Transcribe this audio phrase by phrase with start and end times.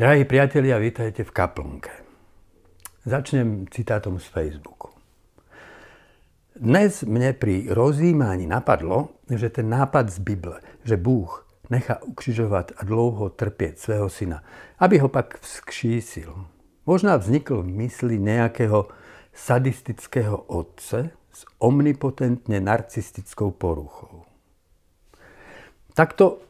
[0.00, 1.92] Drahí priatelia, vítajte v kaplnke.
[3.04, 4.88] Začnem citátom z Facebooku.
[6.56, 11.28] Dnes mne pri rozjímaní napadlo, že ten nápad z Bible, že Búh
[11.68, 14.40] nechá ukřižovať a dlouho trpieť svého syna,
[14.80, 16.32] aby ho pak vzkšísil.
[16.88, 18.88] Možná vznikl v mysli nejakého
[19.36, 24.24] sadistického otce s omnipotentne narcistickou poruchou.
[25.92, 26.40] Takto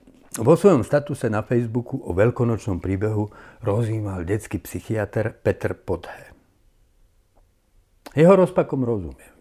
[0.41, 3.29] vo svojom statuse na Facebooku o veľkonočnom príbehu
[3.61, 6.33] rozímal detský psychiatr Petr Podhe.
[8.17, 9.37] Jeho rozpakom rozumiem.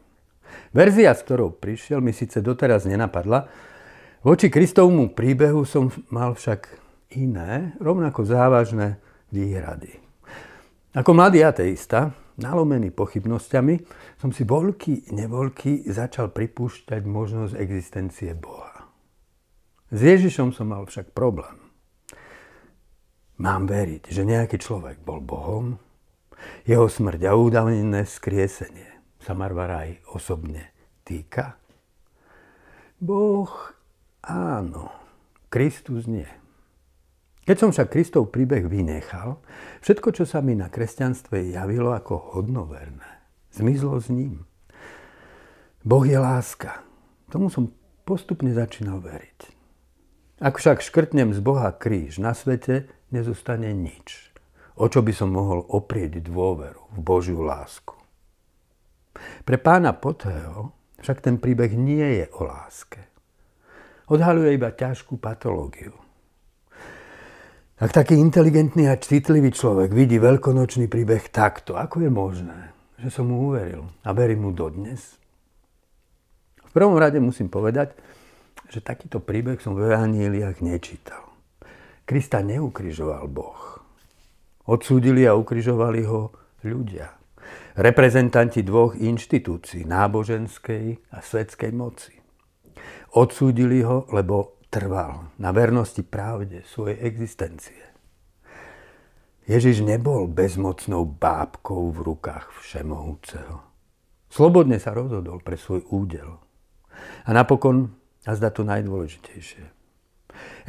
[0.75, 3.49] Verzia, s ktorou prišiel, mi síce doteraz nenapadla,
[4.22, 6.67] voči Kristovmu príbehu som mal však
[7.16, 9.97] iné, rovnako závažné výhrady.
[10.94, 13.75] Ako mladý ateista, nalomený pochybnosťami,
[14.20, 18.58] som si voľky, nevoľky začal pripúšťať možnosť existencie Boha.
[19.89, 21.57] S Ježišom som mal však problém.
[23.41, 25.81] Mám veriť, že nejaký človek bol Bohom,
[26.69, 30.69] jeho smrť a údavnené skriesenie sa Marvaraj osobne
[31.02, 31.58] týka?
[33.02, 33.50] Boh
[34.22, 34.94] áno,
[35.50, 36.28] Kristus nie.
[37.50, 39.41] Keď som však Kristov príbeh vynechal,
[39.81, 44.45] všetko, čo sa mi na kresťanstve javilo ako hodnoverné, zmizlo s ním.
[45.81, 46.85] Boh je láska.
[47.33, 47.73] Tomu som
[48.06, 49.58] postupne začínal veriť.
[50.39, 54.31] Ak však škrtnem z Boha kríž, na svete nezostane nič.
[54.79, 57.91] O čo by som mohol oprieť dôveru v Božiu lásku.
[59.43, 60.71] Pre pána Potého
[61.03, 63.03] však ten príbeh nie je o láske.
[64.07, 65.91] Odhaluje iba ťažkú patológiu.
[67.79, 72.59] Ak taký inteligentný a citlivý človek vidí veľkonočný príbeh takto, ako je možné,
[72.95, 75.19] že som mu uveril a verím mu dodnes?
[76.59, 77.95] V prvom rade musím povedať,
[78.70, 81.25] že takýto príbeh som v Evaníliách nečítal.
[82.06, 83.81] Krista neukrižoval Boh.
[84.70, 86.30] Odsúdili a ukrižovali ho
[86.62, 87.18] ľudia.
[87.74, 92.13] Reprezentanti dvoch inštitúcií, náboženskej a svetskej moci.
[93.18, 97.81] Odsúdili ho, lebo trval na vernosti pravde svojej existencie.
[99.50, 103.66] Ježiš nebol bezmocnou bábkou v rukách všemohúceho.
[104.29, 106.38] Slobodne sa rozhodol pre svoj údel.
[107.25, 107.97] A napokon
[108.28, 109.63] a zda to najdôležitejšie.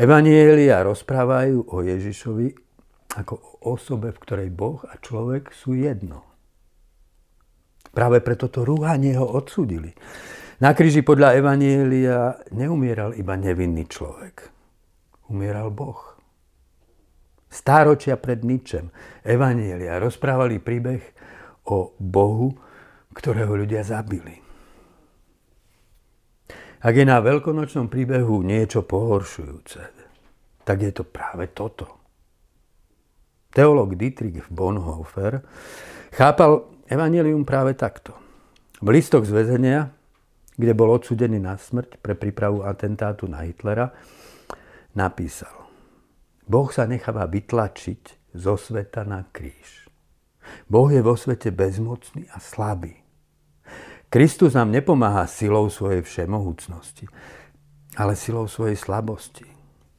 [0.00, 2.48] Evanielia rozprávajú o Ježišovi
[3.18, 6.26] ako o osobe, v ktorej Boh a človek sú jedno.
[7.90, 9.90] Práve preto to rúhanie ho odsudili.
[10.62, 14.46] Na kríži podľa Evanielia neumieral iba nevinný človek.
[15.32, 15.98] Umieral Boh.
[17.50, 18.94] Stáročia pred ničem
[19.26, 21.02] Evanielia rozprávali príbeh
[21.66, 22.54] o Bohu,
[23.10, 24.39] ktorého ľudia zabili.
[26.80, 29.80] Ak je na veľkonočnom príbehu niečo pohoršujúce,
[30.64, 32.00] tak je to práve toto.
[33.52, 35.44] Teológ Dietrich Bonhoeffer
[36.14, 38.16] chápal evanelium práve takto.
[38.80, 39.92] V listoch z väzenia,
[40.56, 43.92] kde bol odsudený na smrť pre prípravu atentátu na Hitlera,
[44.96, 45.52] napísal
[46.48, 49.90] Boh sa necháva vytlačiť zo sveta na kríž.
[50.66, 52.99] Boh je vo svete bezmocný a slabý.
[54.10, 57.06] Kristus nám nepomáha silou svojej všemohúcnosti,
[57.94, 59.46] ale silou svojej slabosti,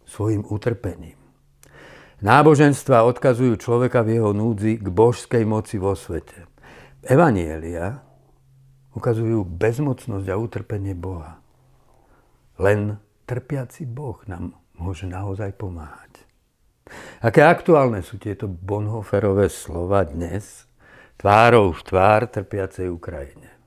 [0.04, 1.16] svojim utrpením.
[2.20, 6.44] Náboženstva odkazujú človeka v jeho núdzi k božskej moci vo svete.
[7.08, 8.04] Evanielia
[8.92, 11.40] ukazujú bezmocnosť a utrpenie Boha.
[12.60, 16.28] Len trpiaci Boh nám môže naozaj pomáhať.
[17.24, 20.68] Aké aktuálne sú tieto Bonhoferové slova dnes,
[21.16, 23.61] tvárou v tvár trpiacej Ukrajine.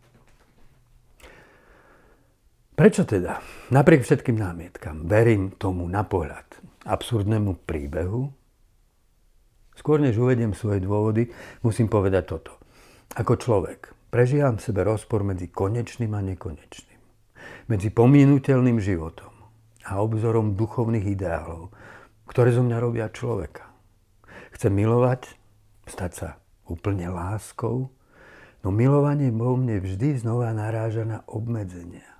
[2.75, 3.39] Prečo teda,
[3.71, 8.35] napriek všetkým námietkam, verím tomu na pohľad absurdnému príbehu?
[9.79, 11.31] Skôr než uvediem svoje dôvody,
[11.63, 12.59] musím povedať toto.
[13.15, 16.99] Ako človek prežívam v sebe rozpor medzi konečným a nekonečným.
[17.71, 19.31] Medzi pomínutelným životom
[19.87, 21.71] a obzorom duchovných ideálov,
[22.27, 23.71] ktoré zo mňa robia človeka.
[24.51, 25.31] Chcem milovať,
[25.87, 26.29] stať sa
[26.67, 27.95] úplne láskou,
[28.67, 32.14] no milovanie vo mne vždy znova naráža na obmedzenia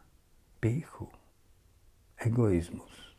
[0.65, 1.13] píchu,
[2.17, 3.13] egoizmus.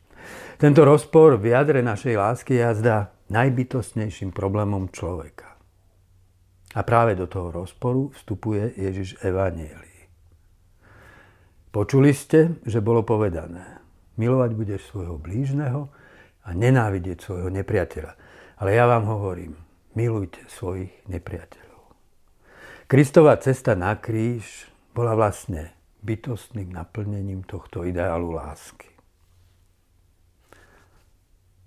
[0.58, 5.54] Tento rozpor v jadre našej lásky je jazda najbytostnejším problémom človeka.
[6.74, 10.10] A práve do toho rozporu vstupuje Ježiš Evanielii.
[11.70, 13.78] Počuli ste, že bolo povedané,
[14.18, 15.86] milovať budeš svojho blížneho
[16.42, 18.12] a nenávidieť svojho nepriateľa.
[18.58, 19.54] Ale ja vám hovorím,
[19.94, 21.94] milujte svojich nepriateľov.
[22.90, 24.66] Kristová cesta na kríž
[24.96, 25.75] bola vlastne
[26.06, 28.86] bytostným naplnením tohto ideálu lásky.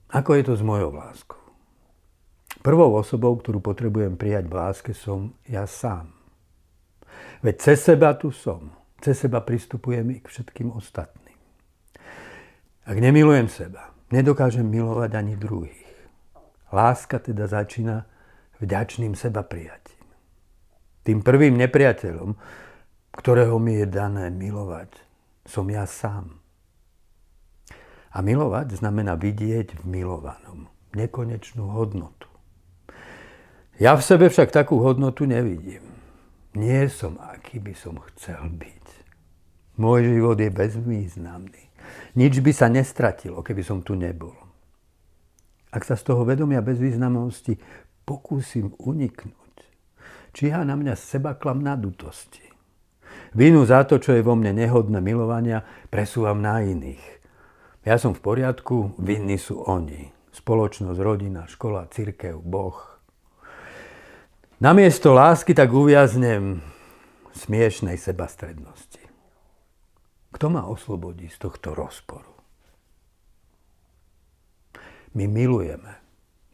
[0.09, 1.37] Ako je to s mojou láskou?
[2.63, 6.09] Prvou osobou, ktorú potrebujem prijať v láske, som ja sám.
[7.43, 8.71] Veď cez seba tu som.
[8.99, 11.39] Cez seba pristupujem i k všetkým ostatným.
[12.83, 15.87] Ak nemilujem seba, nedokážem milovať ani druhých.
[16.73, 18.03] Láska teda začína
[18.59, 20.03] vďačným seba prijatím.
[21.07, 22.35] Tým prvým nepriateľom,
[23.13, 24.93] ktorého mi je dané milovať,
[25.45, 26.37] som ja sám.
[28.09, 32.29] A milovať znamená vidieť v milovanom nekonečnú hodnotu.
[33.77, 35.85] Ja v sebe však takú hodnotu nevidím.
[36.57, 38.85] Nie som, aký by som chcel byť.
[39.79, 41.63] Môj život je bezvýznamný.
[42.17, 44.35] Nič by sa nestratilo, keby som tu nebol.
[45.69, 47.61] Ak sa z toho vedomia bezvýznamnosti
[48.03, 49.55] pokúsim uniknúť,
[50.33, 52.48] číha na mňa seba klam nadutosti.
[53.33, 55.61] Vinu za to, čo je vo mne nehodné milovania,
[55.93, 57.21] presúvam na iných.
[57.85, 60.09] Ja som v poriadku, vinní sú oni.
[60.33, 62.77] Spoločnosť, rodina, škola, církev, Boh.
[64.59, 66.59] Namiesto lásky tak uviaznem
[67.33, 69.01] smiešnej sebastrednosti.
[70.29, 72.33] Kto ma oslobodí z tohto rozporu?
[75.17, 75.97] My milujeme,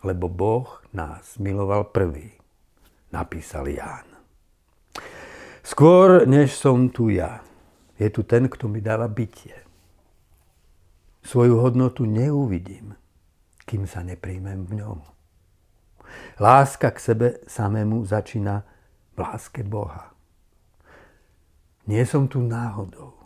[0.08, 2.32] lebo Boh nás miloval prvý,
[3.12, 4.15] napísal Ján.
[5.66, 7.42] Skôr, než som tu ja,
[7.98, 9.66] je tu ten, kto mi dáva bytie.
[11.26, 12.94] Svoju hodnotu neuvidím,
[13.66, 15.02] kým sa nepríjmem v ňom.
[16.38, 18.62] Láska k sebe samému začína
[19.18, 20.14] v láske Boha.
[21.90, 23.18] Nie som tu náhodou.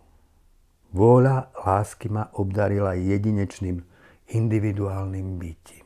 [0.96, 3.84] Vôľa lásky ma obdarila jedinečným
[4.32, 5.86] individuálnym bytím.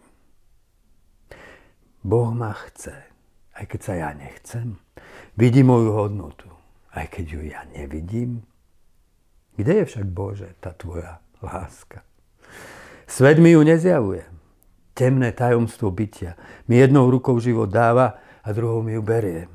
[2.06, 3.13] Boh ma chce,
[3.54, 4.78] aj keď sa ja nechcem.
[5.38, 6.50] Vidí moju hodnotu,
[6.94, 8.46] aj keď ju ja nevidím.
[9.54, 12.02] Kde je však Bože tá tvoja láska?
[13.06, 14.26] Svet mi ju nezjavuje.
[14.94, 16.38] Temné tajomstvo bytia
[16.70, 19.50] mi jednou rukou život dáva a druhou mi ju berie.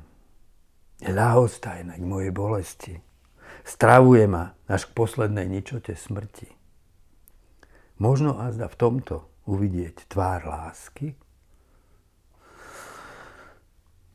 [0.99, 2.95] Je ľahostajné k mojej bolesti.
[3.63, 6.51] Stravuje ma až k poslednej ničote smrti.
[7.99, 9.15] Možno azda v tomto
[9.47, 11.15] uvidieť tvár lásky?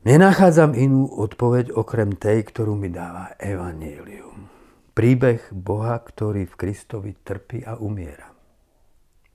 [0.05, 4.45] Nenachádzam inú odpoveď okrem tej, ktorú mi dáva Evangelium.
[4.93, 8.29] Príbeh Boha, ktorý v Kristovi trpí a umiera.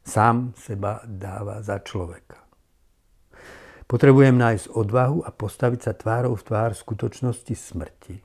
[0.06, 2.38] Sám seba dáva za človeka.
[3.90, 8.22] Potrebujem nájsť odvahu a postaviť sa tvárou v tvár skutočnosti smrti,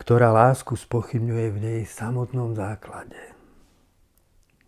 [0.00, 3.20] ktorá lásku spochybňuje v nej samotnom základe.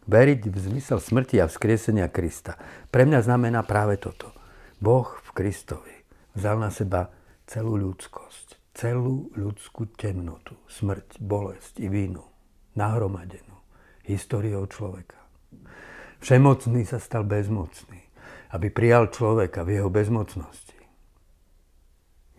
[0.04, 2.60] Veriť v zmysel smrti a vzkriesenia Krista
[2.92, 4.36] pre mňa znamená práve toto.
[4.78, 5.94] Boh v Kristovi
[6.34, 7.14] vzal na seba
[7.46, 12.26] celú ľudskosť, celú ľudskú temnotu, smrť, bolesť i vínu,
[12.74, 13.54] nahromadenú
[14.02, 15.14] históriou človeka.
[16.18, 18.02] Všemocný sa stal bezmocný,
[18.50, 20.74] aby prijal človeka v jeho bezmocnosti.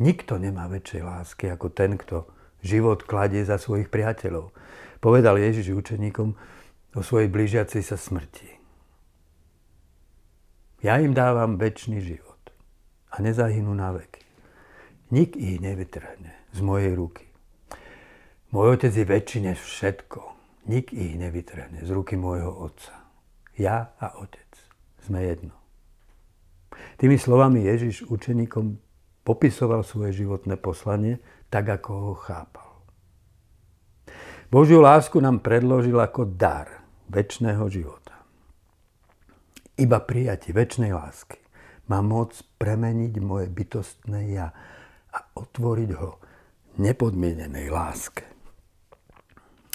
[0.03, 2.27] Nikto nemá väčšej lásky ako ten, kto
[2.59, 4.51] život kladie za svojich priateľov.
[4.99, 6.35] Povedal Ježiš učeníkom,
[6.97, 8.59] o svojej blížiacej sa smrti.
[10.83, 12.28] Ja im dávam väčší život
[13.19, 14.23] a nezahynú na veky.
[15.11, 17.27] Nik ich nevytrhne z mojej ruky.
[18.55, 20.23] Môj otec je väčší než všetko.
[20.71, 22.95] Nik ich nevytrhne z ruky môjho otca.
[23.59, 24.47] Ja a otec
[25.03, 25.51] sme jedno.
[26.95, 28.79] Tými slovami Ježiš učeníkom
[29.27, 31.19] popisoval svoje životné poslanie
[31.51, 32.71] tak, ako ho chápal.
[34.47, 38.15] Božiu lásku nám predložil ako dar väčšného života.
[39.75, 41.48] Iba prijatie väčšnej lásky
[41.89, 44.53] má moc premeniť moje bytostné ja
[45.09, 46.21] a otvoriť ho
[46.77, 48.23] nepodmienenej láske.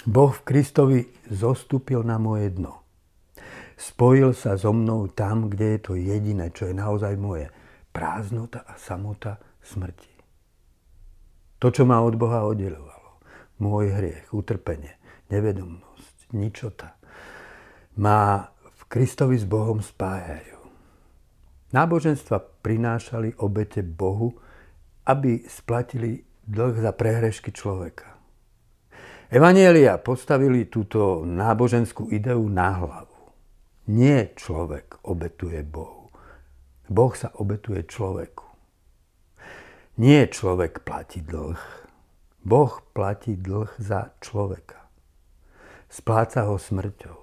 [0.06, 2.84] Boh v Kristovi zostúpil na moje dno.
[3.74, 7.50] Spojil sa so mnou tam, kde je to jediné, čo je naozaj moje.
[7.90, 10.12] Prázdnota a samota smrti.
[11.58, 13.18] To, čo ma od Boha oddelovalo.
[13.58, 14.94] Môj hriech, utrpenie,
[15.32, 16.94] nevedomnosť, ničota
[17.96, 20.53] ma v Kristovi s Bohom spájajú.
[21.74, 24.38] Náboženstva prinášali obete Bohu,
[25.10, 28.14] aby splatili dlh za prehrešky človeka.
[29.26, 33.34] Evanielia postavili túto náboženskú ideu na hlavu.
[33.90, 36.14] Nie človek obetuje Bohu.
[36.86, 38.46] Boh sa obetuje človeku.
[39.98, 41.58] Nie človek platí dlh.
[42.46, 44.78] Boh platí dlh za človeka.
[45.90, 47.18] Spláca ho smrťou.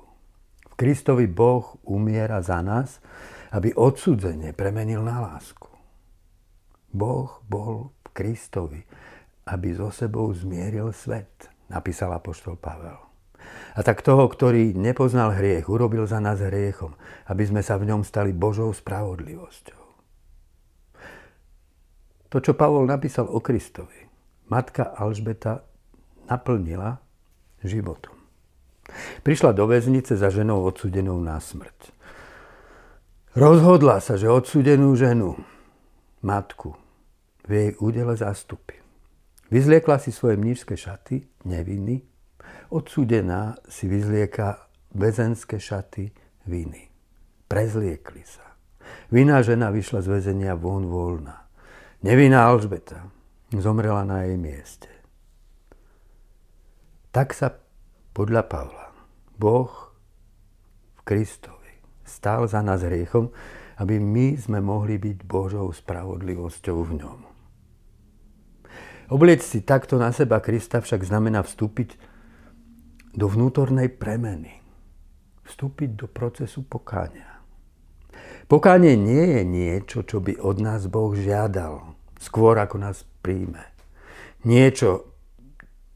[0.75, 2.99] Kristovi Boh umiera za nás,
[3.51, 5.67] aby odsudzenie premenil na lásku.
[6.91, 8.81] Boh bol v Kristovi,
[9.47, 12.99] aby so sebou zmieril svet, napísal apoštol Pavel.
[13.75, 16.93] A tak toho, ktorý nepoznal hriech, urobil za nás hriechom,
[17.27, 19.81] aby sme sa v ňom stali Božou spravodlivosťou.
[22.31, 24.07] To, čo Pavol napísal o Kristovi,
[24.47, 25.67] matka Alžbeta
[26.31, 27.03] naplnila
[27.59, 28.15] životom.
[29.23, 31.91] Prišla do väznice za ženou odsudenou na smrť.
[33.31, 35.39] Rozhodla sa, že odsudenú ženu,
[36.19, 36.75] matku,
[37.47, 38.75] v jej údele zastupy.
[39.47, 42.03] Vyzliekla si svoje mnížské šaty, neviny.
[42.75, 46.11] Odsudená si vyzlieka väzenské šaty
[46.43, 46.91] viny.
[47.47, 48.51] Prezliekli sa.
[49.07, 51.47] Vinná žena vyšla z väzenia von voľná.
[52.03, 53.07] Nevinná Alžbeta
[53.55, 54.91] zomrela na jej mieste.
[57.15, 57.55] Tak sa
[58.11, 58.91] podľa Pavla
[59.39, 59.71] Boh
[60.99, 61.60] v Kristovi
[62.11, 63.31] stál za nás hriechom,
[63.79, 67.19] aby my sme mohli byť Božou spravodlivosťou v ňom.
[69.11, 71.95] Obliec si takto na seba Krista však znamená vstúpiť
[73.11, 74.63] do vnútornej premeny.
[75.43, 77.43] Vstúpiť do procesu pokáňa.
[78.47, 83.67] Pokánie nie je niečo, čo by od nás Boh žiadal, skôr ako nás príjme.
[84.47, 85.11] Niečo,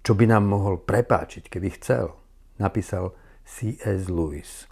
[0.04, 2.16] čo by nám mohol prepáčiť, keby chcel,
[2.60, 3.16] napísal
[3.48, 4.12] C.S.
[4.12, 4.68] Lewis.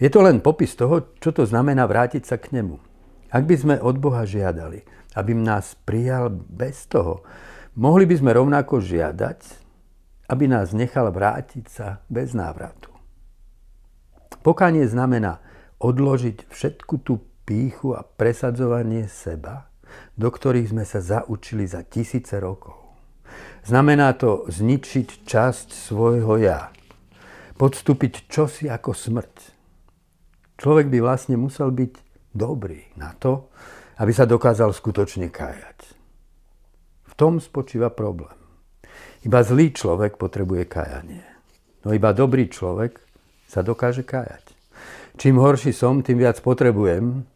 [0.00, 2.80] Je to len popis toho, čo to znamená vrátiť sa k nemu.
[3.30, 4.82] Ak by sme od Boha žiadali,
[5.14, 7.22] aby nás prijal bez toho,
[7.78, 9.40] Mohli by sme rovnako žiadať,
[10.26, 12.90] aby nás nechal vrátiť sa bez návratu.
[14.42, 15.38] Pokanie znamená
[15.78, 19.70] odložiť všetku tú píchu a presadzovanie seba,
[20.18, 22.74] do ktorých sme sa zaučili za tisíce rokov.
[23.62, 26.74] Znamená to zničiť časť svojho ja.
[27.54, 29.59] Podstúpiť čosi ako smrť.
[30.60, 31.92] Človek by vlastne musel byť
[32.36, 33.48] dobrý na to,
[33.96, 36.00] aby sa dokázal skutočne kájať
[37.20, 38.32] tom spočíva problém.
[39.28, 41.20] Iba zlý človek potrebuje kajanie.
[41.84, 42.96] No iba dobrý človek
[43.44, 44.56] sa dokáže kajať.
[45.20, 47.28] Čím horší som, tým viac potrebujem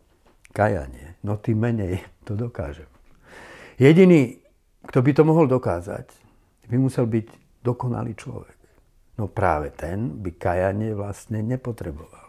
[0.57, 1.21] kajanie.
[1.21, 2.88] No tým menej to dokážem.
[3.76, 4.40] Jediný,
[4.88, 6.09] kto by to mohol dokázať,
[6.73, 8.57] by musel byť dokonalý človek.
[9.21, 12.24] No práve ten by kajanie vlastne nepotreboval.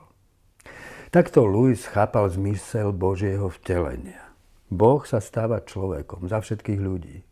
[1.16, 4.36] Takto Louis chápal zmysel Božieho vtelenia.
[4.68, 7.24] Boh sa stáva človekom za všetkých ľudí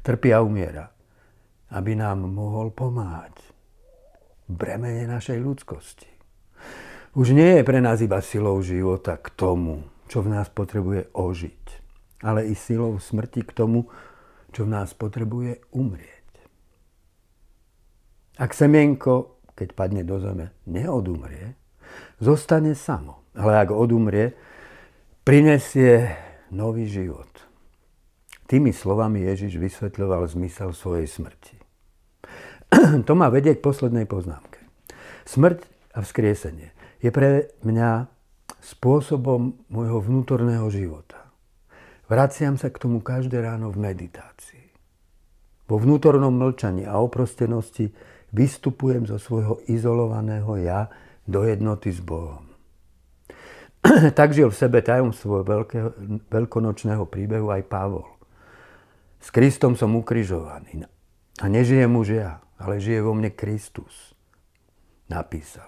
[0.00, 0.88] trpí a umiera,
[1.76, 3.36] aby nám mohol pomáhať
[4.48, 6.08] bremene našej ľudskosti.
[7.20, 11.64] Už nie je pre nás iba silou života k tomu, čo v nás potrebuje ožiť,
[12.24, 13.92] ale i silou smrti k tomu,
[14.56, 16.28] čo v nás potrebuje umrieť.
[18.40, 21.68] Ak semienko, keď padne do zeme, neodumrie,
[22.20, 23.17] zostane samo.
[23.38, 24.34] Ale ak odumrie,
[25.22, 26.10] prinesie
[26.50, 27.30] nový život.
[28.48, 31.56] Tými slovami Ježiš vysvetľoval zmysel svojej smrti.
[33.06, 34.58] to ma vedie k poslednej poznámke.
[35.28, 38.08] Smrť a vzkriesenie je pre mňa
[38.58, 41.30] spôsobom môjho vnútorného života.
[42.08, 44.66] Vraciam sa k tomu každé ráno v meditácii.
[45.68, 47.92] Vo vnútornom mlčaní a oprostenosti
[48.32, 50.88] vystupujem zo svojho izolovaného ja
[51.28, 52.48] do jednoty s Bohom.
[54.18, 55.94] tak žil v sebe tajomstvo veľkého,
[56.28, 58.06] veľkonočného príbehu aj Pavol.
[59.18, 60.86] S Kristom som ukrižovaný.
[61.38, 64.14] A nežijem už ja, ale žije vo mne Kristus.
[65.06, 65.66] Napísal.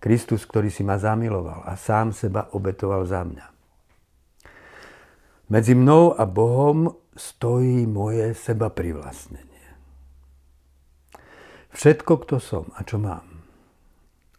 [0.00, 3.46] Kristus, ktorý si ma zamiloval a sám seba obetoval za mňa.
[5.50, 9.50] Medzi mnou a Bohom stojí moje seba privlastnenie.
[11.74, 13.44] Všetko, kto som a čo mám,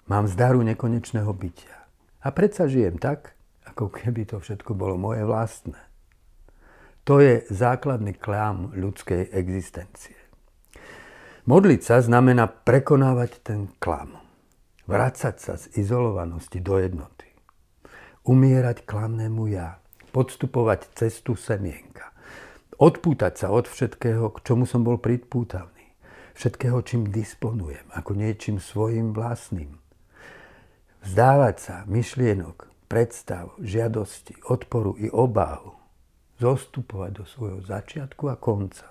[0.07, 1.80] mám z daru nekonečného bytia.
[2.21, 3.33] A predsa žijem tak,
[3.65, 5.77] ako keby to všetko bolo moje vlastné.
[7.09, 10.13] To je základný klam ľudskej existencie.
[11.49, 14.21] Modliť sa znamená prekonávať ten klam.
[14.85, 17.25] Vrácať sa z izolovanosti do jednoty.
[18.21, 19.81] Umierať klamnému ja.
[20.13, 22.13] Podstupovať cestu semienka.
[22.77, 25.97] Odpútať sa od všetkého, k čomu som bol pripútaný.
[26.37, 29.81] Všetkého, čím disponujem, ako niečím svojim vlastným.
[31.01, 35.81] Vzdávať sa myšlienok, predstav, žiadosti, odporu i obávu
[36.41, 38.89] zostupovať do svojho začiatku a konca.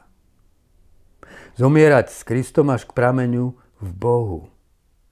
[1.58, 4.46] Zomierať s Kristom až k prameňu v Bohu,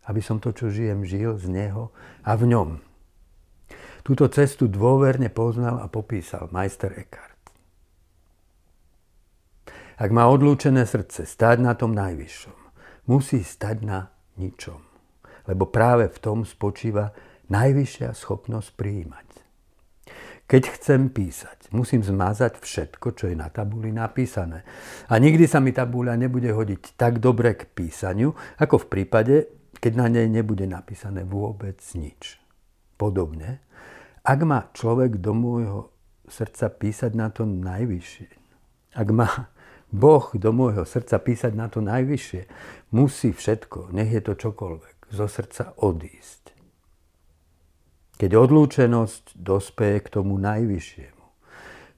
[0.07, 1.91] aby som to, čo žijem, žil z Neho
[2.23, 2.71] a v ňom.
[4.07, 7.37] Túto cestu dôverne poznal a popísal majster Eckhart.
[9.99, 12.59] Ak má odlúčené srdce stať na tom najvyššom,
[13.11, 13.99] musí stať na
[14.39, 14.88] ničom.
[15.49, 17.11] Lebo práve v tom spočíva
[17.49, 19.29] najvyššia schopnosť prijímať.
[20.49, 24.65] Keď chcem písať, musím zmazať všetko, čo je na tabuli napísané.
[25.13, 29.37] A nikdy sa mi tabula nebude hodiť tak dobre k písaniu, ako v prípade,
[29.77, 32.41] keď na nej nebude napísané vôbec nič.
[32.97, 33.61] Podobne,
[34.25, 35.93] ak má človek do môjho
[36.25, 38.29] srdca písať na to najvyššie,
[38.97, 39.53] ak má
[39.89, 42.43] Boh do môjho srdca písať na to najvyššie,
[42.93, 46.53] musí všetko, nech je to čokoľvek, zo srdca odísť.
[48.19, 51.25] Keď odlúčenosť dospeje k tomu najvyššiemu,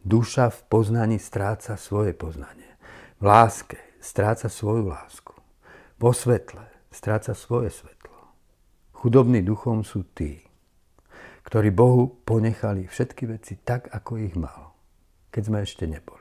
[0.05, 2.77] duša v poznaní stráca svoje poznanie.
[3.21, 5.33] V láske stráca svoju lásku.
[5.97, 8.37] Vo svetle stráca svoje svetlo.
[8.93, 10.45] Chudobní duchom sú tí,
[11.45, 14.77] ktorí Bohu ponechali všetky veci tak, ako ich mal,
[15.33, 16.20] keď sme ešte neboli.